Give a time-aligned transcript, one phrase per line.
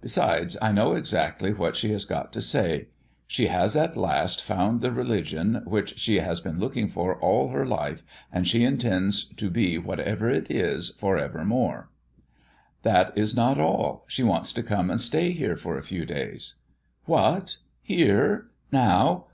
[0.00, 2.86] Besides, I know exactly what she has got to say.
[3.26, 7.66] She has at last found the religion which she has been looking for all her
[7.66, 11.88] life, and she intends to be whatever it is for evermore."
[12.84, 14.04] "That is not all.
[14.06, 16.60] She wants to come and stay here for a few days."
[17.06, 17.56] "What!
[17.82, 18.46] Here?
[18.70, 19.22] Now?